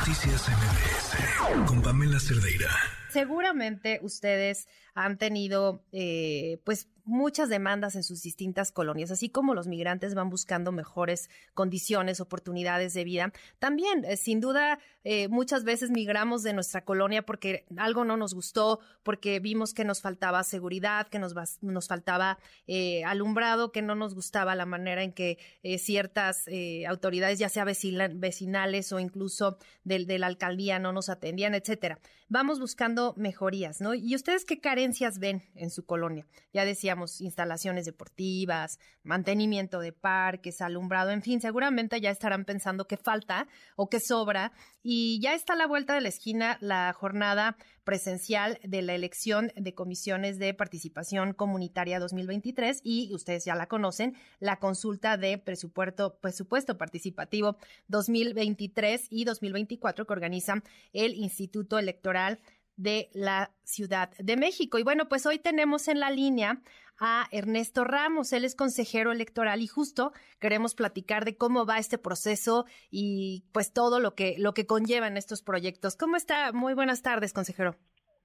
[0.00, 2.70] Noticias MBS con Pamela Cerdeira.
[3.10, 9.66] Seguramente ustedes han tenido, eh, pues, muchas demandas en sus distintas colonias, así como los
[9.66, 13.32] migrantes van buscando mejores condiciones, oportunidades de vida.
[13.58, 18.34] También, eh, sin duda, eh, muchas veces migramos de nuestra colonia porque algo no nos
[18.34, 23.94] gustó, porque vimos que nos faltaba seguridad, que nos, nos faltaba eh, alumbrado, que no
[23.94, 25.38] nos gustaba la manera en que
[25.78, 26.44] ciertas
[26.88, 31.98] autoridades, ya sea vecinales o incluso de, de la alcaldía, no nos atendían, etcétera.
[32.32, 33.92] Vamos buscando mejorías, ¿no?
[33.92, 36.26] ¿Y ustedes qué carencias ven en su colonia?
[36.52, 42.96] Ya decíamos, instalaciones deportivas, mantenimiento de parques, alumbrado, en fin, seguramente ya estarán pensando qué
[42.96, 44.52] falta o qué sobra.
[44.82, 49.52] Y ya está a la vuelta de la esquina la jornada presencial de la elección
[49.56, 56.16] de comisiones de participación comunitaria 2023 y ustedes ya la conocen, la consulta de presupuesto,
[56.20, 57.56] presupuesto participativo
[57.88, 62.40] 2023 y 2024 que organiza el Instituto Electoral
[62.76, 64.78] de la Ciudad de México.
[64.78, 66.62] Y bueno, pues hoy tenemos en la línea
[67.00, 71.98] a Ernesto Ramos, él es consejero electoral y justo queremos platicar de cómo va este
[71.98, 75.96] proceso y pues todo lo que lo que conllevan estos proyectos.
[75.96, 76.52] ¿Cómo está?
[76.52, 77.74] Muy buenas tardes, consejero.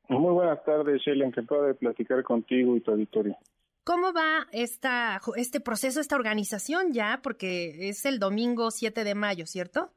[0.09, 3.37] Muy buenas tardes, Sheila, encantado de platicar contigo y tu auditorio.
[3.83, 7.19] ¿Cómo va esta, este proceso, esta organización ya?
[7.23, 9.91] Porque es el domingo 7 de mayo, ¿cierto?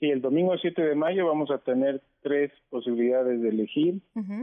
[0.00, 4.00] Sí, el domingo 7 de mayo vamos a tener tres posibilidades de elegir.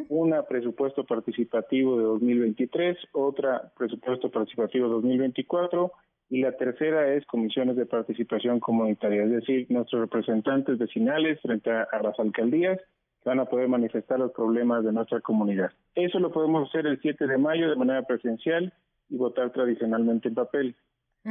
[0.08, 5.92] Una, presupuesto participativo de 2023, otra, presupuesto participativo 2024
[6.30, 11.88] y la tercera es comisiones de participación comunitaria, es decir, nuestros representantes vecinales frente a,
[12.04, 12.80] las alcaldías
[13.24, 15.72] que van a poder manifestar los problemas de nuestra comunidad.
[15.96, 18.72] Eso lo podemos hacer el 7 de mayo de manera presencial
[19.10, 20.76] y votar tradicionalmente en papel.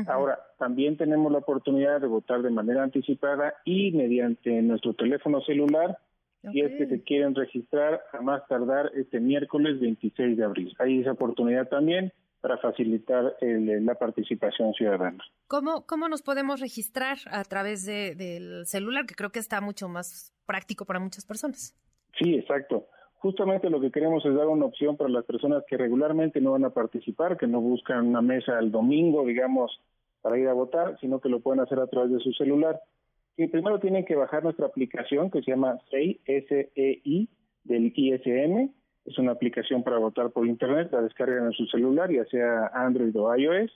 [0.07, 5.99] Ahora, también tenemos la oportunidad de votar de manera anticipada y mediante nuestro teléfono celular,
[6.43, 10.75] si es que se quieren registrar a más tardar este miércoles 26 de abril.
[10.79, 15.23] Hay esa oportunidad también para facilitar la participación ciudadana.
[15.47, 19.89] ¿Cómo, ¿Cómo nos podemos registrar a través de, del celular, que creo que está mucho
[19.89, 21.77] más práctico para muchas personas?
[22.19, 22.87] Sí, exacto.
[23.17, 26.65] Justamente lo que queremos es dar una opción para las personas que regularmente no van
[26.65, 29.79] a participar, que no buscan una mesa el domingo, digamos,
[30.23, 32.81] para ir a votar, sino que lo pueden hacer a través de su celular.
[33.37, 37.29] Y primero tienen que bajar nuestra aplicación que se llama SEI, S-E-I,
[37.65, 38.71] del ISM.
[39.07, 43.17] Es una aplicación para votar por Internet, la descargan en su celular, ya sea Android
[43.17, 43.73] o iOS.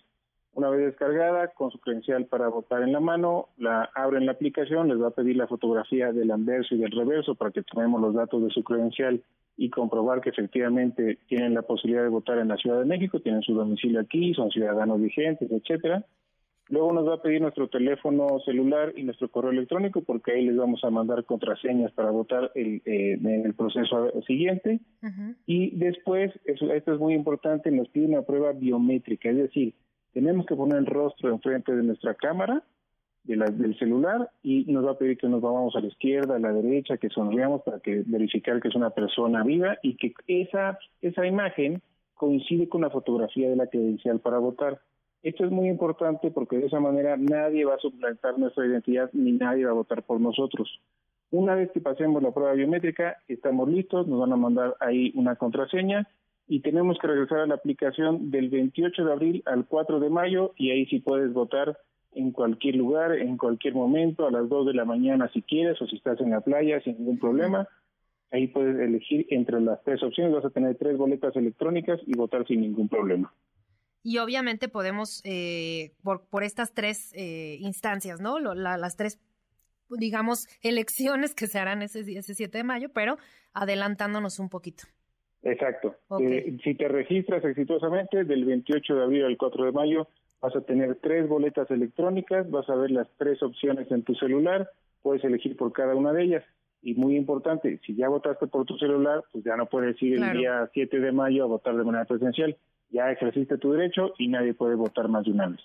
[0.52, 4.88] Una vez descargada, con su credencial para votar en la mano, la abren la aplicación,
[4.88, 8.14] les va a pedir la fotografía del anverso y del reverso para que tomemos los
[8.14, 9.20] datos de su credencial
[9.56, 13.42] y comprobar que efectivamente tienen la posibilidad de votar en la Ciudad de México, tienen
[13.42, 16.04] su domicilio aquí, son ciudadanos vigentes, etcétera.
[16.68, 20.56] Luego nos va a pedir nuestro teléfono celular y nuestro correo electrónico porque ahí les
[20.56, 24.80] vamos a mandar contraseñas para votar el, eh, en el proceso siguiente.
[25.46, 29.74] Y después, eso, esto es muy importante, nos pide una prueba biométrica, es decir,
[30.14, 32.62] tenemos que poner el rostro enfrente de nuestra cámara
[33.24, 36.36] de la, del celular y nos va a pedir que nos vamos a la izquierda,
[36.36, 40.14] a la derecha, que sonriamos para que verificar que es una persona viva y que
[40.26, 41.82] esa esa imagen
[42.14, 44.80] coincide con la fotografía de la credencial para votar.
[45.24, 49.32] Esto es muy importante porque de esa manera nadie va a suplantar nuestra identidad ni
[49.32, 50.68] nadie va a votar por nosotros.
[51.30, 55.36] Una vez que pasemos la prueba biométrica, estamos listos, nos van a mandar ahí una
[55.36, 56.06] contraseña
[56.46, 60.52] y tenemos que regresar a la aplicación del 28 de abril al 4 de mayo
[60.58, 61.78] y ahí sí puedes votar
[62.12, 65.86] en cualquier lugar, en cualquier momento, a las 2 de la mañana si quieres o
[65.86, 67.66] si estás en la playa sin ningún problema.
[68.30, 72.46] Ahí puedes elegir entre las tres opciones, vas a tener tres boletas electrónicas y votar
[72.46, 73.32] sin ningún problema.
[74.04, 78.38] Y obviamente podemos, eh, por, por estas tres eh, instancias, ¿no?
[78.38, 79.18] las tres
[79.90, 83.16] digamos, elecciones que se harán ese, ese 7 de mayo, pero
[83.52, 84.84] adelantándonos un poquito.
[85.42, 85.96] Exacto.
[86.20, 90.08] Eh, si te registras exitosamente, del 28 de abril al 4 de mayo,
[90.40, 94.70] vas a tener tres boletas electrónicas, vas a ver las tres opciones en tu celular,
[95.02, 96.44] puedes elegir por cada una de ellas.
[96.86, 100.38] Y muy importante, si ya votaste por tu celular, pues ya no puedes ir el
[100.38, 102.58] día 7 de mayo a votar de manera presencial.
[102.90, 105.60] Ya ejerciste tu derecho y nadie puede votar más de una vez.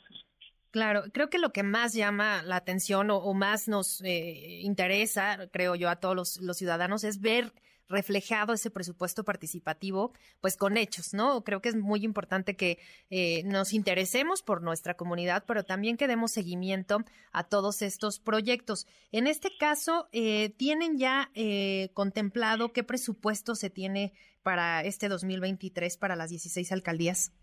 [0.71, 5.75] Claro, creo que lo que más llama la atención o, más nos eh, interesa, creo
[5.75, 7.51] yo, a todos los ciudadanos es ver
[7.89, 11.44] reflejado ese presupuesto participativo, pues con hechos, ¿no?
[11.44, 16.07] Creo que es muy importante que eh, nos interesemos por nuestra comunidad, pero también que
[16.07, 18.88] demos seguimiento a todos estos proyectos.
[19.12, 24.13] En este caso, eh, ¿tienen ya eh, contemplado qué presupuesto se tiene
[24.44, 27.33] para este 2023 para las 16 alcaldías?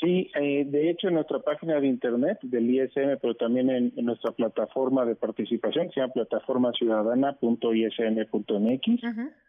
[0.00, 4.30] Sí, eh, de hecho en nuestra página de internet del ISM, pero también en, nuestra
[4.30, 9.02] plataforma de participación, se llama plataformaciudadana.ism.mx,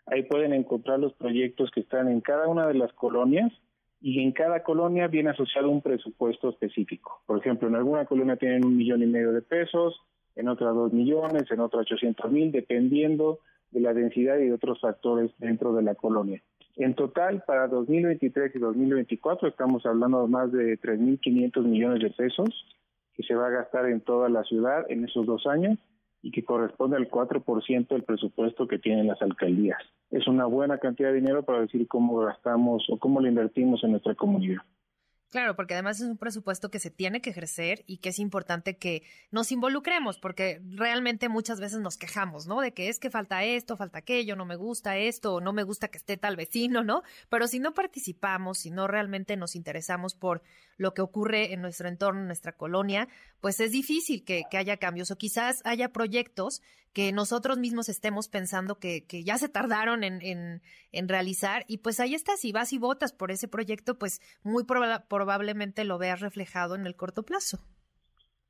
[0.07, 3.51] ahí pueden encontrar los proyectos que están en cada una de las colonias
[4.01, 7.21] y en cada colonia viene asociado un presupuesto específico.
[7.27, 10.01] Por ejemplo, en alguna colonia tienen un millón y medio de pesos,
[10.35, 13.37] en otra dos millones, en otra ochocientos mil, dependiendo
[13.69, 16.41] de la densidad y de otros factores dentro de la colonia.
[16.79, 22.47] En total, para 2023 y 2024 estamos hablando de más de 3.500 millones de pesos
[23.13, 25.77] que se va a gastar en toda la ciudad en esos dos años
[26.21, 29.81] y que corresponde al 4% del presupuesto que tienen las alcaldías.
[30.09, 33.91] Es una buena cantidad de dinero para decir cómo gastamos o cómo lo invertimos en
[33.91, 34.61] nuestra comunidad.
[35.31, 38.77] Claro, porque además es un presupuesto que se tiene que ejercer y que es importante
[38.77, 42.61] que nos involucremos, porque realmente muchas veces nos quejamos, ¿no?
[42.61, 45.89] De que es que falta esto, falta aquello, no me gusta esto, no me gusta
[45.89, 47.03] que esté tal vecino, ¿no?
[47.29, 50.41] Pero si no participamos, si no realmente nos interesamos por
[50.79, 53.07] lo que ocurre en nuestro entorno, en nuestra colonia,
[53.41, 58.29] pues es difícil que, que haya cambios o quizás haya proyectos que nosotros mismos estemos
[58.29, 60.61] pensando que, que ya se tardaron en, en,
[60.91, 64.63] en, realizar y pues ahí está, si vas y votas por ese proyecto, pues muy
[64.63, 67.59] probablemente lo veas reflejado en el corto plazo.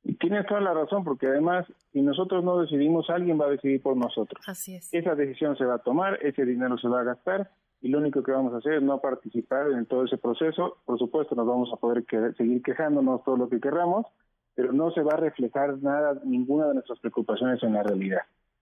[0.02, 3.82] Y tienes toda la razón, porque además, si nosotros no decidimos, alguien va a decidir
[3.82, 4.42] por nosotros.
[4.48, 4.88] Así es.
[4.94, 7.50] Esa decisión se va a tomar, ese dinero se va a gastar,
[7.82, 10.78] y lo único que vamos a hacer es no participar en todo ese proceso.
[10.84, 12.04] Por supuesto, nos vamos a poder
[12.36, 14.06] seguir quejándonos todo lo que querramos,
[14.54, 18.20] pero no se va a reflejar nada, ninguna de nuestras preocupaciones en la realidad.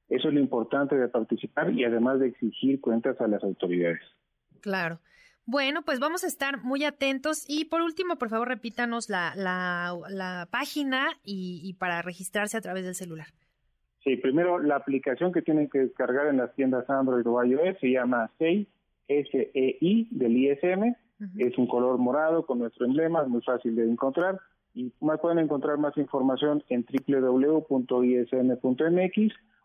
[0.08, 4.00] Eso es lo importante de participar y además de exigir cuentas a las autoridades.
[4.60, 5.00] Claro.
[5.44, 10.46] Bueno, pues vamos a estar muy atentos y por último, por favor, repítanos la, la,
[10.50, 13.28] página y, y, para registrarse a través del celular.
[14.04, 17.90] Sí, primero la aplicación que tienen que descargar en las tiendas Android o iOS se
[17.90, 18.68] llama SEI
[19.08, 20.94] SEI del ISM.
[21.36, 24.38] Es un color morado con nuestro emblema, es muy fácil de encontrar.
[24.74, 27.72] Y más pueden encontrar más información en www.ism.mx